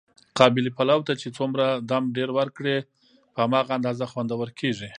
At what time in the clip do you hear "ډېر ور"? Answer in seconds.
2.17-2.49